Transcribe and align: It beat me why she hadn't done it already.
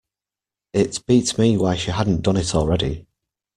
It 0.73 1.05
beat 1.05 1.37
me 1.37 1.57
why 1.57 1.75
she 1.75 1.91
hadn't 1.91 2.23
done 2.23 2.35
it 2.35 2.55
already. 2.55 3.05